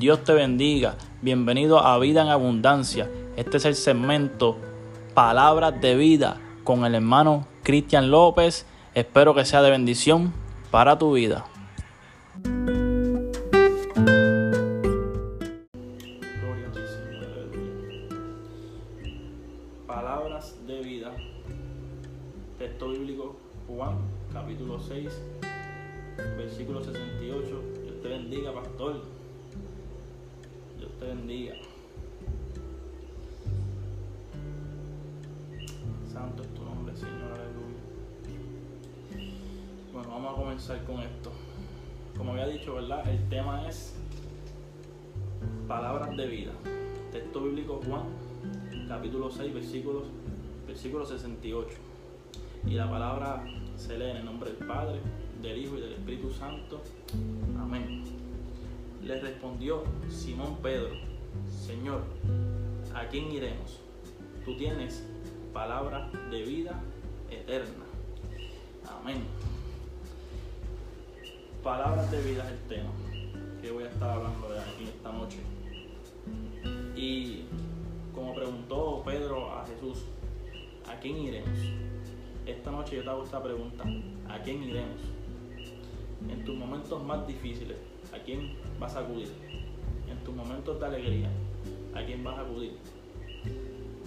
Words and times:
Dios 0.00 0.24
te 0.24 0.32
bendiga. 0.32 0.94
Bienvenido 1.20 1.78
a 1.78 1.98
Vida 1.98 2.22
en 2.22 2.28
Abundancia. 2.28 3.10
Este 3.36 3.58
es 3.58 3.66
el 3.66 3.74
segmento 3.74 4.56
Palabras 5.12 5.78
de 5.78 5.94
Vida 5.94 6.40
con 6.64 6.86
el 6.86 6.94
hermano 6.94 7.46
Cristian 7.62 8.10
López. 8.10 8.64
Espero 8.94 9.34
que 9.34 9.44
sea 9.44 9.60
de 9.60 9.68
bendición 9.68 10.32
para 10.70 10.96
tu 10.96 11.12
vida. 11.12 11.44
Santo 36.20 36.42
es 36.42 36.52
tu 36.52 36.62
nombre, 36.62 36.94
Señor, 36.94 37.32
aleluya. 37.32 37.80
Bueno, 39.90 40.08
vamos 40.10 40.32
a 40.34 40.36
comenzar 40.36 40.84
con 40.84 41.00
esto. 41.00 41.32
Como 42.14 42.32
había 42.32 42.46
dicho, 42.48 42.74
¿verdad? 42.74 43.08
El 43.08 43.26
tema 43.30 43.66
es 43.66 43.94
palabras 45.66 46.14
de 46.14 46.26
vida. 46.26 46.52
Texto 47.10 47.42
bíblico 47.42 47.80
Juan, 47.86 48.02
capítulo 48.86 49.30
6, 49.30 49.54
versículos, 49.54 50.02
versículo 50.66 51.06
68. 51.06 51.70
Y 52.66 52.72
la 52.72 52.90
palabra 52.90 53.42
se 53.76 53.96
lee 53.96 54.10
en 54.10 54.16
el 54.18 54.24
nombre 54.26 54.52
del 54.52 54.66
Padre, 54.66 55.00
del 55.40 55.56
Hijo 55.56 55.78
y 55.78 55.80
del 55.80 55.94
Espíritu 55.94 56.30
Santo. 56.30 56.82
Amén. 57.58 58.02
Le 59.02 59.18
respondió 59.22 59.84
Simón 60.10 60.58
Pedro, 60.62 60.90
Señor, 61.48 62.02
¿a 62.94 63.06
quién 63.06 63.32
iremos? 63.32 63.80
Tú 64.44 64.54
tienes 64.58 65.02
palabra 65.52 66.08
de 66.30 66.42
vida 66.42 66.80
eterna. 67.30 67.84
Amén. 68.88 69.24
Palabras 71.62 72.10
de 72.10 72.22
vida 72.22 72.44
es 72.44 72.52
el 72.52 72.58
tema 72.68 72.90
que 73.60 73.70
voy 73.70 73.84
a 73.84 73.88
estar 73.88 74.10
hablando 74.10 74.48
de 74.48 74.60
aquí 74.60 74.84
esta 74.84 75.12
noche. 75.12 75.38
Y 76.96 77.44
como 78.14 78.34
preguntó 78.34 79.02
Pedro 79.04 79.52
a 79.52 79.66
Jesús, 79.66 80.04
¿a 80.88 80.98
quién 81.00 81.18
iremos? 81.18 81.58
Esta 82.46 82.70
noche 82.70 82.96
yo 82.96 83.02
te 83.02 83.10
hago 83.10 83.24
esta 83.24 83.42
pregunta, 83.42 83.84
¿a 84.28 84.38
quién 84.42 84.62
iremos? 84.62 85.00
En 86.28 86.44
tus 86.44 86.56
momentos 86.56 87.02
más 87.02 87.26
difíciles, 87.26 87.76
¿a 88.14 88.18
quién 88.18 88.56
vas 88.78 88.94
a 88.94 89.00
acudir? 89.00 89.28
En 90.08 90.18
tus 90.24 90.34
momentos 90.34 90.78
de 90.78 90.86
alegría, 90.86 91.28
¿a 91.94 92.04
quién 92.04 92.22
vas 92.24 92.38
a 92.38 92.42
acudir? 92.42 92.76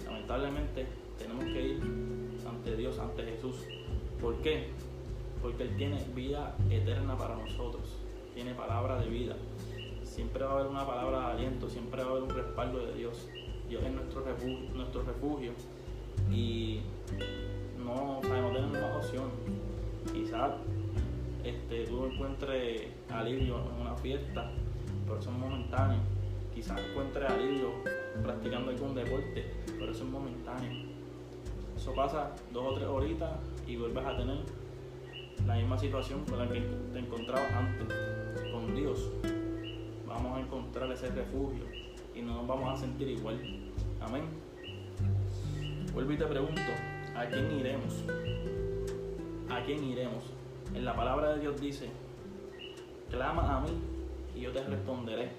Lamentablemente 0.04 1.03
tenemos 1.34 1.52
que 1.52 1.68
ir 1.68 1.80
ante 2.48 2.76
Dios, 2.76 2.98
ante 2.98 3.24
Jesús. 3.24 3.56
¿Por 4.20 4.36
qué? 4.36 4.68
Porque 5.42 5.64
Él 5.64 5.76
tiene 5.76 6.02
vida 6.14 6.54
eterna 6.70 7.16
para 7.16 7.36
nosotros, 7.36 7.82
tiene 8.34 8.54
palabra 8.54 8.98
de 9.00 9.08
vida. 9.08 9.36
Siempre 10.02 10.44
va 10.44 10.50
a 10.50 10.54
haber 10.54 10.66
una 10.68 10.86
palabra 10.86 11.20
de 11.20 11.26
aliento, 11.34 11.68
siempre 11.68 12.02
va 12.02 12.08
a 12.08 12.10
haber 12.12 12.22
un 12.24 12.30
respaldo 12.30 12.86
de 12.86 12.94
Dios. 12.94 13.28
Dios 13.68 13.82
es 13.82 13.92
nuestro 13.92 14.24
refugio, 14.24 14.70
nuestro 14.74 15.02
refugio 15.02 15.52
y 16.30 16.80
no, 17.84 18.18
o 18.18 18.22
sea, 18.22 18.40
no 18.40 18.48
tenemos 18.52 18.72
más 18.72 19.04
opción. 19.04 19.30
Quizás 20.12 20.52
este, 21.42 21.84
tú 21.86 22.06
encuentres 22.06 22.88
alivio 23.10 23.58
en 23.58 23.80
una 23.80 23.96
fiesta, 23.96 24.50
pero 25.04 25.18
eso 25.18 25.30
es 25.30 25.36
momentáneo. 25.36 25.98
Quizás 26.54 26.80
encuentres 26.80 27.28
alivio 27.28 27.70
practicando 28.22 28.70
algún 28.70 28.94
deporte, 28.94 29.50
pero 29.78 29.90
eso 29.90 30.04
es 30.04 30.10
momentáneo. 30.10 30.93
Eso 31.76 31.94
pasa 31.94 32.32
dos 32.52 32.64
o 32.64 32.74
tres 32.74 32.88
horitas 32.88 33.30
y 33.66 33.76
vuelves 33.76 34.04
a 34.04 34.16
tener 34.16 34.38
la 35.46 35.56
misma 35.56 35.78
situación 35.78 36.24
con 36.24 36.38
la 36.38 36.48
que 36.48 36.60
te 36.92 36.98
encontrabas 36.98 37.52
antes. 37.52 37.96
Con 38.52 38.74
Dios 38.74 39.10
vamos 40.06 40.36
a 40.36 40.40
encontrar 40.40 40.90
ese 40.92 41.08
refugio 41.10 41.64
y 42.14 42.22
no 42.22 42.34
nos 42.34 42.46
vamos 42.46 42.72
a 42.72 42.76
sentir 42.76 43.08
igual. 43.08 43.38
Amén. 44.00 44.24
Vuelvo 45.92 46.12
y 46.12 46.16
te 46.16 46.26
pregunto, 46.26 46.60
¿a 47.14 47.26
quién 47.26 47.58
iremos? 47.58 48.04
¿A 49.50 49.62
quién 49.64 49.84
iremos? 49.84 50.24
En 50.74 50.84
la 50.84 50.96
palabra 50.96 51.34
de 51.34 51.40
Dios 51.40 51.60
dice, 51.60 51.90
clama 53.10 53.56
a 53.56 53.60
mí 53.60 53.70
y 54.34 54.40
yo 54.40 54.52
te 54.52 54.62
responderé 54.64 55.30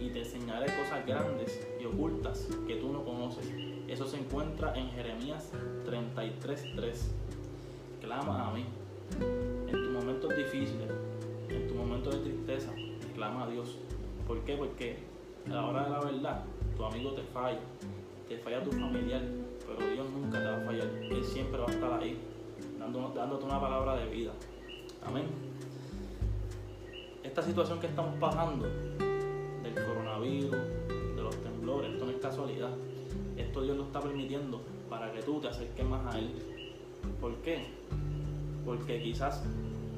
y 0.00 0.10
te 0.10 0.20
enseñaré 0.20 0.66
cosas 0.66 1.04
grandes 1.06 1.68
y 1.80 1.84
ocultas 1.84 2.48
que 2.66 2.76
tú 2.76 2.92
no 2.92 3.04
conoces. 3.04 3.50
Eso 3.88 4.06
se 4.06 4.18
encuentra 4.18 4.74
en 4.76 4.90
Jeremías 4.90 5.50
33.3. 5.86 6.94
Clama 8.00 8.48
a 8.48 8.52
mí. 8.52 8.64
En 9.66 9.72
tus 9.72 9.90
momentos 9.90 10.36
difíciles, 10.36 10.90
en 11.48 11.66
tus 11.66 11.76
momentos 11.76 12.14
de 12.14 12.30
tristeza, 12.30 12.70
clama 13.14 13.44
a 13.44 13.50
Dios. 13.50 13.78
¿Por 14.26 14.40
qué? 14.44 14.56
Porque 14.56 14.98
a 15.46 15.50
la 15.50 15.66
hora 15.66 15.84
de 15.84 15.90
la 15.90 16.00
verdad, 16.00 16.44
tu 16.76 16.84
amigo 16.84 17.12
te 17.12 17.22
falla, 17.22 17.60
te 18.28 18.36
falla 18.38 18.62
tu 18.62 18.70
familiar, 18.70 19.22
pero 19.66 19.90
Dios 19.90 20.10
nunca 20.10 20.38
te 20.38 20.44
va 20.44 20.58
a 20.58 20.60
fallar. 20.60 20.86
Él 20.86 21.24
siempre 21.24 21.58
va 21.58 21.66
a 21.66 21.70
estar 21.70 21.92
ahí, 22.00 22.18
dándote 22.78 23.44
una 23.44 23.60
palabra 23.60 23.96
de 23.96 24.06
vida. 24.10 24.32
Amén. 25.06 25.24
Esta 27.22 27.42
situación 27.42 27.80
que 27.80 27.86
estamos 27.86 28.14
pasando, 28.20 28.66
del 28.66 29.74
coronavirus, 29.74 30.56
para 34.88 35.12
que 35.12 35.22
tú 35.22 35.40
te 35.40 35.48
acerques 35.48 35.84
más 35.84 36.14
a 36.14 36.18
Él. 36.18 36.30
¿Por 37.20 37.34
qué? 37.36 37.64
Porque 38.64 39.02
quizás 39.02 39.44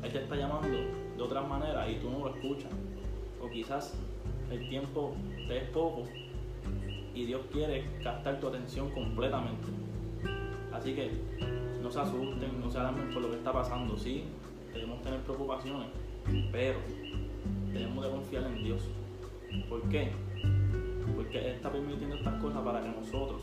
Él 0.02 0.12
te 0.12 0.22
está 0.22 0.36
llamando 0.36 0.68
de 0.68 1.22
otra 1.22 1.42
manera 1.42 1.90
y 1.90 1.96
tú 1.96 2.10
no 2.10 2.20
lo 2.20 2.34
escuchas. 2.34 2.70
O 3.42 3.48
quizás 3.50 3.94
el 4.50 4.68
tiempo 4.68 5.14
te 5.48 5.58
es 5.58 5.70
poco 5.70 6.04
y 7.14 7.24
Dios 7.24 7.42
quiere 7.52 7.84
captar 8.02 8.40
tu 8.40 8.48
atención 8.48 8.90
completamente. 8.90 9.68
Así 10.72 10.94
que 10.94 11.10
no 11.82 11.90
se 11.90 12.00
asusten, 12.00 12.60
no 12.60 12.70
se 12.70 12.78
alarmen 12.78 13.12
por 13.12 13.22
lo 13.22 13.30
que 13.30 13.36
está 13.36 13.52
pasando. 13.52 13.96
Sí, 13.96 14.24
debemos 14.72 15.02
tener 15.02 15.20
preocupaciones, 15.20 15.88
pero 16.52 16.78
debemos 17.72 18.04
de 18.04 18.10
confiar 18.10 18.44
en 18.44 18.64
Dios. 18.64 18.82
¿Por 19.68 19.82
qué? 19.88 20.12
Porque 21.16 21.38
Él 21.38 21.54
está 21.56 21.70
permitiendo 21.70 22.16
estas 22.16 22.40
cosas 22.40 22.62
para 22.62 22.82
que 22.82 22.88
nosotros 22.88 23.42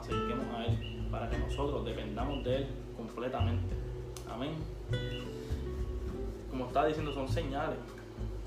acerquemos 0.00 0.46
a 0.54 0.64
Él, 0.64 1.08
para 1.10 1.28
que 1.30 1.38
nosotros 1.38 1.84
dependamos 1.84 2.44
de 2.44 2.56
Él 2.56 2.66
completamente. 2.96 3.74
Amén. 4.30 4.54
Como 6.50 6.66
está 6.66 6.86
diciendo, 6.86 7.12
son 7.12 7.28
señales. 7.28 7.78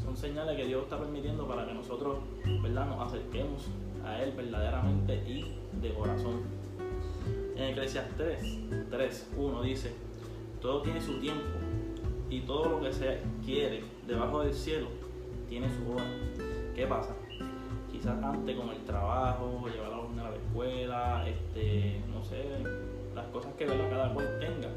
Son 0.03 0.15
señales 0.15 0.55
que 0.55 0.65
Dios 0.65 0.83
está 0.83 0.97
permitiendo 0.97 1.47
para 1.47 1.65
que 1.67 1.73
nosotros 1.73 2.19
¿verdad? 2.63 2.87
nos 2.87 3.07
acerquemos 3.07 3.67
a 4.05 4.21
Él 4.21 4.33
verdaderamente 4.35 5.15
y 5.15 5.55
de 5.81 5.93
corazón. 5.93 6.41
En 7.55 7.65
Eclesiastes 7.65 8.59
3, 8.89 9.29
1 9.37 9.61
dice, 9.61 9.93
todo 10.61 10.81
tiene 10.81 11.01
su 11.01 11.19
tiempo 11.19 11.43
y 12.29 12.41
todo 12.41 12.69
lo 12.69 12.81
que 12.81 12.93
se 12.93 13.19
quiere 13.43 13.83
debajo 14.07 14.41
del 14.41 14.53
cielo 14.53 14.87
tiene 15.49 15.67
su 15.69 15.91
hora. 15.91 16.05
¿Qué 16.75 16.87
pasa? 16.87 17.15
Quizás 17.99 18.23
antes 18.23 18.55
con 18.55 18.69
el 18.69 18.85
trabajo, 18.85 19.67
llevar 19.67 19.91
a 19.91 19.97
los 19.97 20.09
niños 20.11 20.27
a 20.27 20.29
la 20.29 20.35
escuela, 20.37 21.27
este, 21.27 22.01
no 22.09 22.23
sé, 22.23 22.45
las 23.13 23.25
cosas 23.27 23.53
que 23.55 23.65
cada 23.65 24.13
cual 24.13 24.39
tenga, 24.39 24.69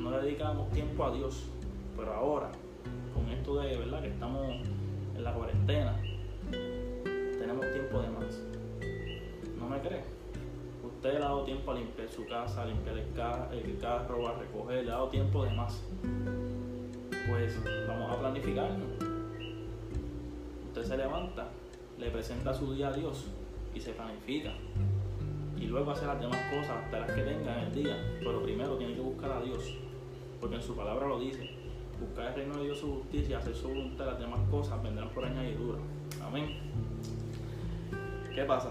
no 0.00 0.12
le 0.12 0.22
dedicamos 0.22 0.70
tiempo 0.70 1.06
a 1.06 1.10
Dios. 1.10 1.46
Pero 1.96 2.14
ahora, 2.14 2.52
con 3.12 3.28
esto 3.32 3.60
de 3.60 3.78
verdad 3.78 4.02
que 4.02 4.10
estamos 4.10 4.46
en 5.16 5.24
la 5.24 5.34
cuarentena, 5.34 5.96
tenemos 6.52 7.66
tiempo 7.72 7.98
de 7.98 8.10
más. 8.10 8.40
¿No 9.58 9.68
me 9.68 9.80
cree? 9.80 10.04
Usted 10.86 11.10
le 11.10 11.16
ha 11.16 11.20
dado 11.22 11.42
tiempo 11.42 11.72
a 11.72 11.74
limpiar 11.74 12.08
su 12.10 12.24
casa, 12.28 12.62
a 12.62 12.66
limpiar 12.66 12.96
el, 12.96 13.12
carro, 13.80 14.28
a 14.28 14.34
recoger, 14.34 14.84
le 14.84 14.92
ha 14.92 14.94
dado 14.94 15.08
tiempo 15.08 15.44
de 15.44 15.50
más. 15.50 15.82
Pues 17.28 17.58
vamos 17.88 18.12
a 18.12 18.20
planificarnos. 18.20 18.88
Usted 20.68 20.84
se 20.84 20.96
levanta, 20.96 21.48
le 22.00 22.10
presenta 22.10 22.54
su 22.54 22.74
día 22.74 22.88
a 22.88 22.92
Dios 22.92 23.26
y 23.74 23.80
se 23.80 23.92
planifica. 23.92 24.52
Y 25.58 25.66
luego 25.66 25.90
hace 25.90 26.06
las 26.06 26.18
demás 26.18 26.40
cosas, 26.50 26.84
hasta 26.84 27.00
las 27.00 27.12
que 27.12 27.20
tenga 27.20 27.58
en 27.58 27.68
el 27.68 27.74
día. 27.74 27.96
Pero 28.18 28.42
primero 28.42 28.76
tiene 28.76 28.94
que 28.94 29.00
buscar 29.00 29.30
a 29.30 29.42
Dios. 29.42 29.76
Porque 30.40 30.56
en 30.56 30.62
su 30.62 30.74
palabra 30.74 31.06
lo 31.06 31.20
dice. 31.20 31.50
Buscar 32.00 32.28
el 32.28 32.34
reino 32.34 32.56
de 32.56 32.64
Dios, 32.64 32.78
su 32.78 32.94
justicia, 32.94 33.38
hacer 33.38 33.54
su 33.54 33.68
voluntad, 33.68 34.06
las 34.06 34.18
demás 34.18 34.40
cosas 34.50 34.82
vendrán 34.82 35.10
por 35.10 35.26
añadidura. 35.26 35.78
Amén. 36.24 36.56
¿Qué 38.34 38.44
pasa? 38.44 38.70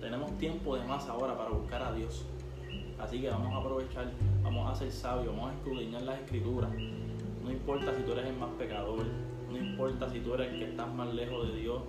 Tenemos 0.00 0.36
tiempo 0.38 0.76
de 0.76 0.84
más 0.84 1.06
ahora 1.08 1.38
para 1.38 1.50
buscar 1.50 1.82
a 1.82 1.92
Dios. 1.92 2.26
Así 2.98 3.20
que 3.20 3.30
vamos 3.30 3.52
a 3.52 3.58
aprovechar, 3.58 4.10
vamos 4.42 4.68
a 4.68 4.74
ser 4.74 4.90
sabios, 4.90 5.28
vamos 5.28 5.52
a 5.52 5.54
escudriñar 5.54 6.02
las 6.02 6.20
escrituras. 6.20 6.70
No 7.44 7.52
importa 7.52 7.94
si 7.94 8.02
tú 8.02 8.12
eres 8.12 8.26
el 8.26 8.36
más 8.36 8.50
pecador, 8.58 9.04
No 9.48 9.56
importa 9.56 10.10
si 10.10 10.18
tú 10.18 10.34
eres 10.34 10.52
el 10.52 10.58
que 10.58 10.64
estás 10.70 10.92
más 10.92 11.14
lejos 11.14 11.48
de 11.48 11.60
Dios, 11.60 11.82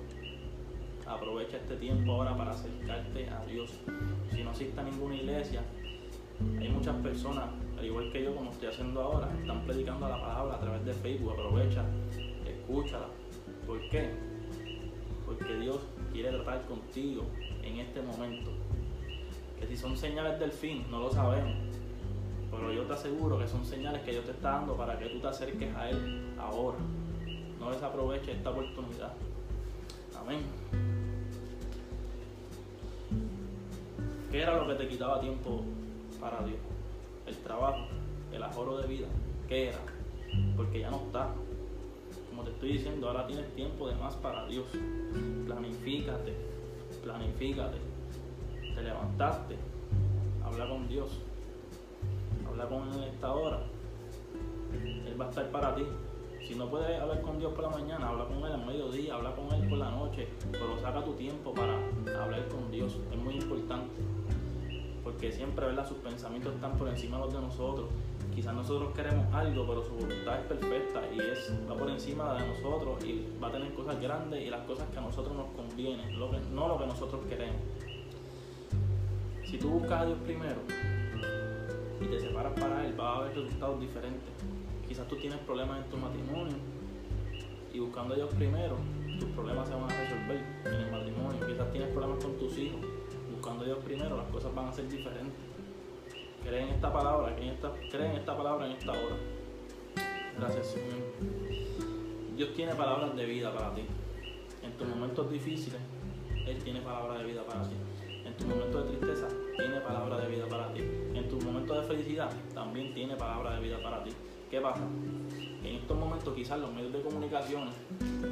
aprovecha 1.07 1.57
este 1.57 1.75
tiempo 1.77 2.13
ahora 2.13 2.35
para 2.37 2.51
acercarte 2.51 3.29
a 3.29 3.45
Dios. 3.45 3.71
Si 4.31 4.43
no 4.43 4.51
existe 4.51 4.83
ninguna 4.83 5.15
iglesia, 5.15 5.61
hay 6.59 6.69
muchas 6.69 6.95
personas, 6.97 7.45
al 7.77 7.85
igual 7.85 8.11
que 8.11 8.23
yo, 8.23 8.35
como 8.35 8.51
estoy 8.51 8.69
haciendo 8.69 9.01
ahora, 9.01 9.29
están 9.39 9.61
predicando 9.65 10.07
la 10.07 10.19
palabra 10.19 10.55
a 10.55 10.59
través 10.59 10.85
de 10.85 10.93
Facebook. 10.93 11.33
Aprovecha, 11.33 11.83
escúchala. 12.45 13.07
¿Por 13.65 13.79
qué? 13.89 14.11
Porque 15.25 15.55
Dios 15.55 15.79
quiere 16.11 16.29
tratar 16.29 16.65
contigo 16.65 17.23
en 17.63 17.79
este 17.79 18.01
momento. 18.01 18.51
Que 19.59 19.67
si 19.67 19.75
son 19.75 19.97
señales 19.97 20.39
del 20.39 20.51
fin, 20.51 20.85
no 20.89 20.99
lo 20.99 21.11
sabemos. 21.11 21.55
Pero 22.51 22.71
yo 22.71 22.83
te 22.83 22.93
aseguro 22.93 23.39
que 23.39 23.47
son 23.47 23.65
señales 23.65 24.01
que 24.03 24.11
Dios 24.11 24.25
te 24.25 24.31
está 24.31 24.51
dando 24.51 24.75
para 24.75 24.97
que 24.97 25.07
tú 25.07 25.19
te 25.19 25.27
acerques 25.27 25.75
a 25.75 25.89
Él 25.89 26.33
ahora. 26.39 26.77
No 27.59 27.71
desaproveches 27.71 28.37
esta 28.37 28.51
oportunidad. 28.51 29.13
Amén. 30.19 30.86
¿Qué 34.31 34.41
era 34.41 34.57
lo 34.57 34.67
que 34.67 34.75
te 34.75 34.87
quitaba 34.89 35.21
tiempo 35.21 35.61
para 36.19 36.43
Dios? 36.43 36.59
El 37.25 37.35
trabajo, 37.37 37.87
el 38.33 38.43
ahorro 38.43 38.77
de 38.77 38.87
vida. 38.87 39.07
¿Qué 39.47 39.69
era? 39.69 39.79
Porque 40.57 40.81
ya 40.81 40.91
no 40.91 40.97
está. 40.97 41.29
Como 42.29 42.43
te 42.43 42.51
estoy 42.51 42.73
diciendo, 42.73 43.07
ahora 43.07 43.25
tienes 43.25 43.49
tiempo 43.55 43.87
de 43.87 43.95
más 43.95 44.15
para 44.15 44.45
Dios. 44.47 44.65
Planifícate, 45.45 46.33
planifícate. 47.03 47.77
Te 48.75 48.83
levantaste, 48.83 49.55
habla 50.43 50.67
con 50.67 50.87
Dios. 50.89 51.09
Habla 52.47 52.67
con 52.67 52.89
Él 52.89 53.03
en 53.03 53.03
esta 53.03 53.31
hora. 53.33 53.61
Él 55.05 55.19
va 55.19 55.25
a 55.25 55.29
estar 55.29 55.49
para 55.51 55.73
ti. 55.73 55.83
Si 56.47 56.55
no 56.55 56.69
puedes 56.69 56.97
hablar 56.97 57.21
con 57.23 57.39
Dios 57.39 57.51
por 57.51 57.65
la 57.65 57.71
mañana, 57.71 58.07
habla 58.07 58.23
con 58.23 58.37
Él 58.37 58.53
al 58.53 58.65
mediodía, 58.65 59.15
habla 59.15 59.35
con 59.35 59.51
Él 59.51 59.67
por 59.67 59.79
la 59.79 59.91
noche, 59.91 60.29
pero 60.49 60.79
saca 60.79 61.03
tu 61.03 61.11
tiempo 61.11 61.53
para 61.53 61.73
hablar 62.23 62.47
con 62.47 62.71
Dios. 62.71 62.97
Es 63.11 63.17
muy 63.17 63.35
importante. 63.35 63.91
Porque 65.03 65.29
siempre, 65.33 65.65
¿verdad? 65.65 65.85
Sus 65.85 65.97
pensamientos 65.97 66.55
están 66.55 66.77
por 66.77 66.87
encima 66.87 67.17
de 67.17 67.23
los 67.25 67.33
de 67.33 67.41
nosotros. 67.41 67.89
Quizás 68.33 68.53
nosotros 68.53 68.93
queremos 68.95 69.25
algo, 69.33 69.67
pero 69.67 69.83
su 69.83 69.91
voluntad 69.95 70.39
es 70.39 70.45
perfecta 70.45 71.01
y 71.13 71.19
es, 71.19 71.51
va 71.69 71.75
por 71.75 71.89
encima 71.89 72.33
de 72.35 72.47
nosotros 72.47 73.03
y 73.03 73.27
va 73.43 73.49
a 73.49 73.51
tener 73.51 73.73
cosas 73.73 73.99
grandes 73.99 74.41
y 74.41 74.49
las 74.49 74.61
cosas 74.61 74.87
que 74.89 74.99
a 74.99 75.01
nosotros 75.01 75.35
nos 75.35 75.47
convienen, 75.47 76.17
no 76.17 76.67
lo 76.69 76.77
que 76.77 76.87
nosotros 76.87 77.25
queremos. 77.27 77.59
Si 79.43 79.57
tú 79.57 79.67
buscas 79.71 80.01
a 80.01 80.05
Dios 80.05 80.19
primero 80.23 80.61
y 81.99 82.05
te 82.05 82.19
separas 82.21 82.57
para 82.57 82.85
Él, 82.85 82.97
va 82.97 83.15
a 83.15 83.17
haber 83.17 83.35
resultados 83.35 83.81
diferentes. 83.81 84.56
Quizás 84.87 85.07
tú 85.07 85.15
tienes 85.17 85.39
problemas 85.39 85.83
en 85.83 85.89
tu 85.89 85.97
matrimonio 85.97 86.55
y 87.73 87.79
buscando 87.79 88.13
a 88.13 88.17
Dios 88.17 88.33
primero, 88.33 88.77
tus 89.19 89.29
problemas 89.31 89.67
se 89.67 89.73
van 89.75 89.83
a 89.83 89.87
resolver 89.87 90.43
en 90.65 90.73
el 90.73 90.91
matrimonio. 90.91 91.47
Quizás 91.47 91.71
tienes 91.71 91.89
problemas 91.89 92.23
con 92.23 92.37
tus 92.37 92.57
hijos, 92.57 92.79
buscando 93.31 93.63
a 93.63 93.65
Dios 93.65 93.79
primero, 93.83 94.17
las 94.17 94.27
cosas 94.27 94.55
van 94.55 94.67
a 94.67 94.71
ser 94.71 94.87
diferentes. 94.87 95.35
Creen 96.43 96.69
esta 96.69 96.93
palabra, 96.93 97.35
creen 97.35 97.53
esta, 97.53 97.73
creen 97.91 98.11
esta 98.15 98.37
palabra 98.37 98.65
en 98.67 98.71
esta 98.71 98.91
hora. 98.91 99.17
Gracias, 100.39 100.67
Señor. 100.67 100.99
Dios 102.37 102.53
tiene 102.55 102.73
palabras 102.75 103.15
de 103.15 103.25
vida 103.25 103.53
para 103.53 103.73
ti. 103.73 103.81
En 104.63 104.71
tus 104.73 104.87
momentos 104.87 105.29
difíciles, 105.29 105.79
Él 106.45 106.63
tiene 106.63 106.81
palabras 106.81 107.19
de 107.19 107.25
vida 107.25 107.43
para 107.45 107.63
ti. 107.63 107.75
En 108.23 108.33
tus 108.37 108.47
momentos 108.47 108.85
de 108.85 108.97
tristeza, 108.97 109.27
tiene 109.57 109.81
palabra 109.81 110.19
de 110.19 110.27
vida 110.27 110.47
para 110.47 110.73
ti. 110.73 110.81
En 110.81 111.27
tus 111.27 111.43
momentos 111.43 111.81
de 111.81 111.87
felicidad, 111.87 112.31
también 112.53 112.93
tiene 112.93 113.15
palabra 113.15 113.55
de 113.55 113.61
vida 113.61 113.81
para 113.81 114.03
ti. 114.03 114.11
¿Qué 114.49 114.61
pasa? 114.61 114.81
En 115.61 115.75
estos 115.75 115.97
momentos 115.97 116.33
quizás 116.33 116.57
los 116.59 116.73
medios 116.73 116.93
de 116.93 117.01
comunicación 117.01 117.69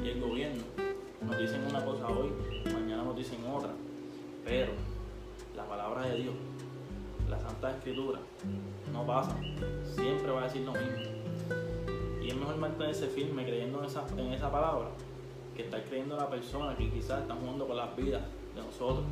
y 0.02 0.08
el 0.08 0.20
gobierno 0.20 0.62
nos 1.20 1.38
dicen 1.38 1.66
una 1.68 1.84
cosa 1.84 2.06
hoy, 2.08 2.32
mañana 2.72 3.02
nos 3.02 3.16
dicen 3.16 3.44
otra. 3.44 3.70
Pero 4.42 4.72
la 5.54 5.66
palabra 5.66 6.06
de 6.06 6.16
Dios, 6.22 6.34
la 7.28 7.38
Santa 7.38 7.72
Escritura, 7.72 8.20
no 8.94 9.06
pasa. 9.06 9.36
Siempre 9.94 10.30
va 10.30 10.40
a 10.40 10.44
decir 10.44 10.62
lo 10.62 10.72
mismo. 10.72 10.96
Y 12.22 12.28
es 12.28 12.34
mejor 12.34 12.56
mantenerse 12.56 13.08
firme 13.08 13.44
creyendo 13.44 13.80
en 13.80 13.84
esa, 13.84 14.06
en 14.16 14.32
esa 14.32 14.50
palabra 14.50 14.88
que 15.54 15.64
estar 15.64 15.84
creyendo 15.84 16.14
en 16.14 16.22
la 16.22 16.30
persona 16.30 16.74
que 16.78 16.88
quizás 16.90 17.20
está 17.20 17.34
jugando 17.34 17.66
con 17.66 17.76
las 17.76 17.94
vidas 17.94 18.22
de 18.54 18.62
nosotros. 18.62 19.04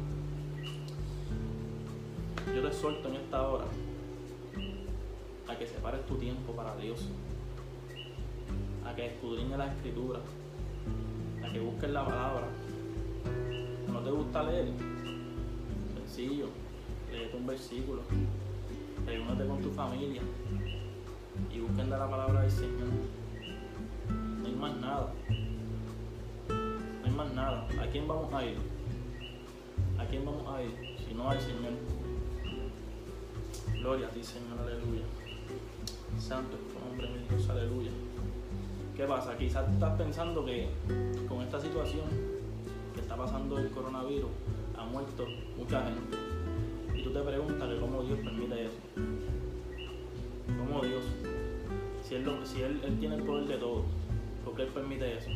Yo 2.55 2.63
te 2.63 2.69
exhorto 2.69 3.09
en 3.09 3.17
esta 3.17 3.47
hora 3.47 3.65
a 5.49 5.57
que 5.57 5.67
separes 5.67 6.07
tu 6.07 6.17
tiempo 6.17 6.53
para 6.53 6.77
Dios, 6.77 7.09
a 8.85 8.95
que 8.95 9.07
escudriñes 9.07 9.59
la 9.59 9.73
escritura, 9.73 10.21
a 11.45 11.53
que 11.53 11.61
busques 11.61 11.91
la 11.91 12.05
palabra. 12.05 12.49
¿No 13.93 14.01
te 14.01 14.11
gusta 14.11 14.43
leer? 14.43 14.69
Sencillo, 15.95 16.49
léete 17.11 17.37
un 17.37 17.47
versículo, 17.47 18.03
reúnete 19.07 19.47
con 19.47 19.63
tu 19.63 19.71
familia 19.71 20.23
y 21.53 21.61
busquen 21.61 21.91
de 21.91 21.99
la 21.99 22.09
palabra 22.09 22.43
del 22.43 22.51
Señor. 22.51 22.89
No 24.41 24.47
hay 24.47 24.55
más 24.55 24.77
nada. 24.77 25.13
No 26.49 27.05
hay 27.05 27.13
más 27.13 27.33
nada. 27.35 27.69
¿A 27.81 27.87
quién 27.91 28.09
vamos 28.09 28.33
a 28.33 28.45
ir? 28.45 28.57
¿A 29.99 30.07
quién 30.07 30.25
vamos 30.25 30.47
a 30.49 30.63
ir? 30.63 30.73
Si 31.07 31.15
no 31.15 31.29
al 31.29 31.41
Señor. 31.41 31.73
Gloria 33.81 34.07
a 34.07 34.11
ti, 34.11 34.23
Señor, 34.23 34.59
aleluya. 34.59 35.03
Santo 36.19 36.57
es 36.57 36.73
tu 36.73 36.79
nombre, 36.79 37.09
mi 37.09 37.27
Dios, 37.29 37.49
aleluya. 37.49 37.91
¿Qué 38.97 39.05
pasa? 39.05 39.37
Quizás 39.37 39.69
estás 39.73 39.99
pensando 39.99 40.45
que 40.45 40.69
con 41.29 41.43
esta 41.43 41.61
situación 41.61 42.05
que 42.95 43.01
está 43.01 43.17
pasando 43.17 43.59
el 43.59 43.71
coronavirus 43.71 44.31
ha 44.79 44.85
muerto 44.85 45.27
mucha 45.59 45.85
gente. 45.85 46.17
Y 46.95 47.03
tú 47.03 47.13
te 47.13 47.21
preguntas 47.21 47.69
que 47.69 47.81
cómo 47.81 48.03
Dios 48.03 48.19
permite 48.21 48.67
eso. 48.67 48.79
¿Cómo 50.59 50.83
Dios? 50.83 51.03
Si, 52.05 52.15
él, 52.15 52.97
tiene 53.01 53.17
el 53.17 53.23
poder 53.23 53.49
de 53.49 53.57
todo, 53.57 53.83
¿por 54.45 54.55
qué 54.55 54.63
Él 54.63 54.69
permite 54.69 55.19
eso? 55.19 55.31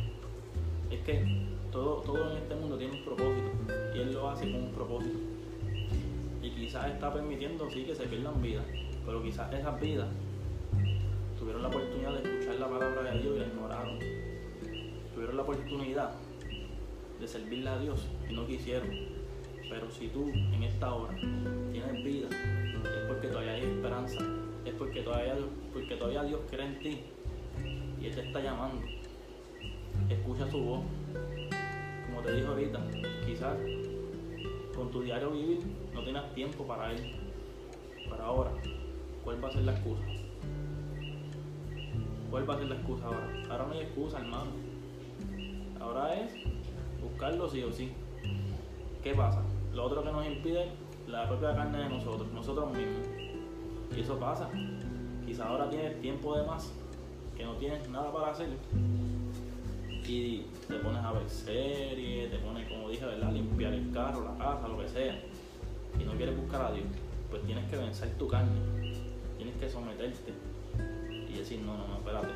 Es 0.89 1.01
que 1.01 1.45
todo, 1.71 1.95
todo 2.01 2.31
en 2.31 2.37
este 2.37 2.55
mundo 2.55 2.77
tiene 2.77 2.97
un 2.97 3.03
propósito 3.03 3.51
y 3.93 3.99
Él 3.99 4.13
lo 4.13 4.29
hace 4.29 4.49
con 4.51 4.63
un 4.63 4.71
propósito. 4.71 5.17
Y 6.41 6.51
quizás 6.51 6.89
está 6.89 7.11
permitiendo, 7.13 7.69
sí, 7.69 7.83
que 7.83 7.95
se 7.95 8.03
pierdan 8.03 8.41
vidas, 8.41 8.65
pero 9.05 9.21
quizás 9.21 9.51
esas 9.53 9.79
vidas 9.81 10.07
tuvieron 11.49 11.63
la 11.63 11.69
oportunidad 11.69 12.13
de 12.13 12.29
escuchar 12.29 12.59
la 12.59 12.69
palabra 12.69 13.11
de 13.11 13.21
Dios 13.21 13.35
y 13.35 13.39
la 13.39 13.47
ignoraron. 13.47 13.99
Tuvieron 15.15 15.35
la 15.35 15.41
oportunidad 15.41 16.11
de 17.19 17.27
servirle 17.27 17.69
a 17.71 17.79
Dios 17.79 18.07
y 18.29 18.33
no 18.33 18.45
quisieron. 18.45 18.89
Pero 19.67 19.89
si 19.89 20.09
tú 20.09 20.29
en 20.29 20.61
esta 20.61 20.93
hora 20.93 21.15
tienes 21.71 22.03
vida, 22.03 22.27
es 22.29 23.07
porque 23.07 23.29
todavía 23.29 23.53
hay 23.53 23.63
esperanza, 23.63 24.19
es 24.63 24.73
porque 24.75 25.01
todavía, 25.01 25.37
porque 25.73 25.95
todavía 25.95 26.23
Dios 26.23 26.41
cree 26.51 26.67
en 26.67 26.79
ti 26.81 27.01
y 27.99 28.05
Él 28.05 28.13
te 28.13 28.27
está 28.27 28.41
llamando. 28.41 28.83
Escucha 30.07 30.47
su 30.51 30.59
voz. 30.59 30.83
Como 32.05 32.21
te 32.21 32.35
dijo 32.35 32.49
ahorita, 32.49 32.79
quizás 33.25 33.57
con 34.75 34.91
tu 34.91 35.01
diario 35.01 35.31
vivir 35.31 35.61
no 35.95 36.03
tienes 36.03 36.31
tiempo 36.35 36.67
para 36.67 36.91
Él. 36.91 37.11
Para 38.07 38.25
ahora, 38.25 38.51
¿cuál 39.23 39.43
va 39.43 39.47
a 39.47 39.51
ser 39.51 39.63
la 39.63 39.71
excusa? 39.71 40.18
¿Cuál 42.29 42.47
va 42.47 42.53
a 42.53 42.57
ser 42.57 42.67
la 42.67 42.75
excusa 42.75 43.05
ahora? 43.05 43.27
Ahora 43.49 43.65
no 43.65 43.73
hay 43.73 43.79
excusa, 43.79 44.19
hermano. 44.19 44.51
Ahora 45.79 46.13
es 46.13 46.33
buscarlo 47.01 47.49
sí 47.49 47.63
o 47.63 47.71
sí. 47.71 47.91
¿Qué 49.03 49.13
pasa? 49.15 49.41
Lo 49.73 49.85
otro 49.85 50.03
que 50.03 50.11
nos 50.11 50.25
impide 50.25 50.69
la 51.07 51.27
propia 51.27 51.55
carne 51.55 51.79
de 51.79 51.89
nosotros, 51.89 52.31
nosotros 52.33 52.71
mismos. 52.71 53.07
Y 53.95 54.01
eso 54.01 54.19
pasa. 54.19 54.49
Quizá 55.25 55.47
ahora 55.47 55.69
tienes 55.69 55.99
tiempo 56.01 56.37
de 56.37 56.45
más, 56.45 56.71
que 57.35 57.43
no 57.43 57.53
tienes 57.53 57.89
nada 57.89 58.11
para 58.11 58.31
hacer. 58.31 58.49
Y 60.07 60.45
te 60.67 60.75
pones 60.75 61.03
a 61.03 61.11
ver 61.11 61.29
series, 61.29 62.31
te 62.31 62.37
pones, 62.39 62.67
como 62.67 62.89
dije, 62.89 63.05
¿verdad? 63.05 63.31
limpiar 63.31 63.73
el 63.73 63.91
carro, 63.91 64.23
la 64.23 64.37
casa, 64.37 64.67
lo 64.67 64.79
que 64.79 64.87
sea. 64.87 65.19
Y 65.99 66.03
no 66.03 66.13
quieres 66.13 66.37
buscar 66.37 66.61
a 66.61 66.71
Dios. 66.71 66.85
Pues 67.29 67.43
tienes 67.43 67.69
que 67.69 67.77
vencer 67.77 68.09
tu 68.17 68.27
carne. 68.27 68.59
Tienes 69.37 69.55
que 69.57 69.69
someterte. 69.69 70.33
Y 71.29 71.37
decir, 71.37 71.59
no, 71.61 71.77
no, 71.77 71.87
no, 71.87 71.97
espérate. 71.97 72.33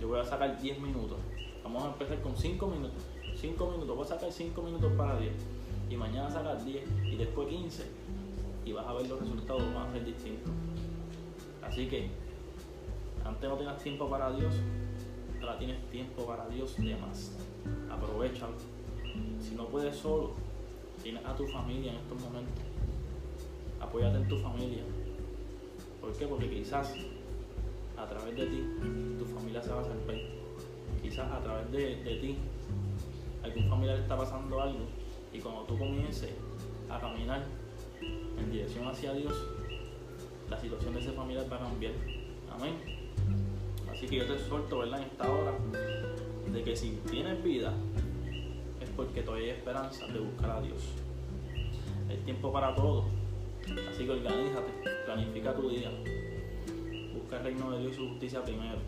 Yo 0.00 0.08
voy 0.08 0.20
a 0.20 0.24
sacar 0.24 0.60
10 0.60 0.80
minutos. 0.80 1.18
Vamos 1.62 1.82
a 1.82 1.88
empezar 1.88 2.20
con 2.22 2.36
5 2.36 2.66
minutos. 2.66 3.02
5 3.36 3.70
minutos, 3.70 3.96
voy 3.96 4.04
a 4.04 4.08
sacar 4.08 4.32
5 4.32 4.62
minutos 4.62 4.92
para 4.96 5.18
Dios. 5.18 5.34
Y 5.90 5.96
mañana 5.96 6.30
sacas 6.30 6.64
10 6.64 6.84
y 7.04 7.16
después 7.16 7.48
15. 7.48 7.84
Y 8.64 8.72
vas 8.72 8.86
a 8.86 8.92
ver 8.94 9.08
los 9.08 9.20
resultados, 9.20 9.62
van 9.74 9.88
a 9.88 9.92
ser 9.92 10.04
distintos. 10.04 10.52
Así 11.62 11.86
que, 11.88 12.10
antes 13.24 13.48
no 13.48 13.56
tenías 13.56 13.82
tiempo 13.82 14.08
para 14.08 14.30
Dios, 14.32 14.54
ahora 15.40 15.58
tienes 15.58 15.90
tiempo 15.90 16.26
para 16.26 16.48
Dios 16.48 16.76
de 16.76 16.96
más. 16.96 17.32
Aprovechalo. 17.90 18.54
Si 19.40 19.54
no 19.54 19.66
puedes 19.66 19.96
solo, 19.96 20.32
tienes 21.02 21.24
a 21.24 21.34
tu 21.34 21.46
familia 21.46 21.92
en 21.92 21.98
estos 21.98 22.20
momentos. 22.20 22.64
Apóyate 23.80 24.16
en 24.16 24.28
tu 24.28 24.38
familia. 24.38 24.82
¿Por 26.00 26.12
qué? 26.12 26.26
Porque 26.26 26.50
quizás 26.50 26.94
a 27.96 28.06
través 28.06 28.36
de 28.36 28.46
ti 28.46 28.64
tu 29.18 29.24
familia 29.24 29.62
se 29.62 29.70
va 29.70 29.80
a 29.80 29.84
salvar. 29.84 30.16
quizás 31.02 31.30
a 31.30 31.40
través 31.42 31.70
de, 31.70 31.96
de 32.02 32.16
ti, 32.16 32.38
algún 33.42 33.68
familiar 33.68 33.98
está 33.98 34.16
pasando 34.16 34.60
algo 34.60 34.86
y 35.32 35.38
cuando 35.38 35.62
tú 35.62 35.78
comiences 35.78 36.30
a 36.90 36.98
caminar 36.98 37.44
en 38.00 38.50
dirección 38.50 38.86
hacia 38.88 39.12
Dios, 39.12 39.34
la 40.48 40.58
situación 40.58 40.94
de 40.94 41.00
ese 41.00 41.12
familiar 41.12 41.50
va 41.50 41.56
a 41.56 41.60
cambiar. 41.60 41.92
Amén. 42.50 42.74
Así 43.90 44.06
que 44.06 44.16
yo 44.16 44.26
te 44.26 44.34
exhorto, 44.34 44.78
¿verdad? 44.78 45.00
En 45.00 45.06
esta 45.06 45.30
hora, 45.30 45.52
de 46.52 46.62
que 46.62 46.76
si 46.76 47.00
tienes 47.10 47.42
vida, 47.42 47.72
es 48.80 48.88
porque 48.90 49.22
todavía 49.22 49.52
hay 49.52 49.58
esperanza 49.58 50.06
de 50.06 50.18
buscar 50.20 50.50
a 50.50 50.60
Dios. 50.60 50.82
Hay 52.08 52.16
tiempo 52.18 52.52
para 52.52 52.74
todo. 52.74 53.04
Así 53.90 54.04
que 54.04 54.10
organízate, 54.10 54.72
planifica 55.06 55.54
tu 55.54 55.70
día. 55.70 55.90
El 57.34 57.42
reino 57.42 57.70
de 57.72 57.80
Dios 57.80 57.92
y 57.92 57.96
su 57.96 58.08
justicia 58.10 58.42
primero. 58.44 58.78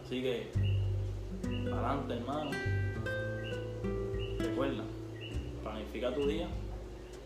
Así 0.00 0.22
que, 0.22 0.50
adelante 1.44 2.14
hermano. 2.14 2.50
Recuerda, 4.38 4.84
planifica 5.62 6.14
tu 6.14 6.26
día, 6.26 6.48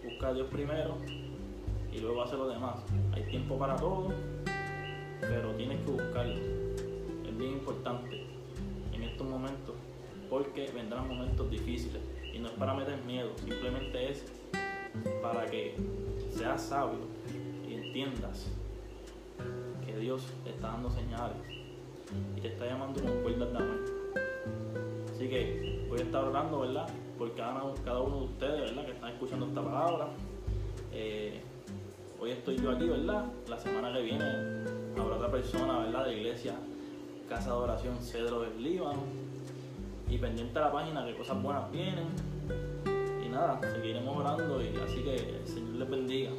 busca 0.02 0.28
a 0.28 0.32
Dios 0.32 0.48
primero 0.50 0.96
y 1.92 1.98
luego 1.98 2.22
hace 2.22 2.36
lo 2.36 2.48
demás. 2.48 2.76
Hay 3.12 3.24
tiempo 3.24 3.58
para 3.58 3.76
todo, 3.76 4.08
pero 5.20 5.50
tienes 5.56 5.80
que 5.84 5.90
buscarlo. 5.90 6.34
Es 6.34 7.38
bien 7.38 7.52
importante 7.52 8.24
en 8.92 9.02
estos 9.02 9.28
momentos 9.28 9.74
porque 10.30 10.70
vendrán 10.74 11.08
momentos 11.08 11.50
difíciles 11.50 12.00
y 12.32 12.38
no 12.38 12.48
es 12.48 12.54
para 12.54 12.72
meter 12.72 13.02
miedo, 13.04 13.30
simplemente 13.36 14.10
es 14.10 14.24
para 15.20 15.44
que 15.46 15.76
seas 16.30 16.62
sabio 16.62 17.13
entiendas 17.94 18.48
que 19.86 19.96
Dios 19.96 20.22
te 20.42 20.50
está 20.50 20.66
dando 20.66 20.90
señales 20.90 21.36
y 22.36 22.40
te 22.40 22.48
está 22.48 22.66
llamando 22.66 23.00
con 23.00 23.22
cuerdas 23.22 23.52
de 23.52 23.56
amor. 23.56 23.80
Así 25.14 25.28
que 25.28 25.86
voy 25.88 26.00
a 26.00 26.02
estar 26.02 26.24
orando, 26.24 26.60
¿verdad? 26.60 26.88
Por 27.16 27.32
cada, 27.36 27.72
cada 27.84 28.00
uno 28.00 28.16
de 28.16 28.24
ustedes, 28.24 28.60
¿verdad? 28.62 28.86
Que 28.86 28.90
están 28.90 29.12
escuchando 29.12 29.46
esta 29.46 29.62
palabra. 29.62 30.08
Eh, 30.92 31.40
hoy 32.18 32.32
estoy 32.32 32.56
yo 32.56 32.72
aquí, 32.72 32.88
¿verdad? 32.88 33.26
La 33.48 33.58
semana 33.60 33.92
que 33.92 34.02
viene 34.02 34.24
habrá 34.98 35.14
otra 35.14 35.30
persona, 35.30 35.78
¿verdad? 35.78 36.06
De 36.06 36.16
iglesia, 36.16 36.54
Casa 37.28 37.50
de 37.50 37.56
Oración 37.56 37.96
Cedro 38.02 38.40
del 38.40 38.60
Líbano. 38.60 39.04
Y 40.10 40.18
pendiente 40.18 40.58
a 40.58 40.62
la 40.62 40.72
página 40.72 41.06
que 41.06 41.14
cosas 41.14 41.40
buenas 41.40 41.70
vienen. 41.70 42.08
Y 43.24 43.28
nada, 43.28 43.60
seguiremos 43.72 44.16
orando 44.16 44.60
y 44.60 44.76
así 44.84 45.00
que 45.04 45.14
el 45.14 45.46
Señor 45.46 45.76
les 45.76 45.88
bendiga. 45.88 46.30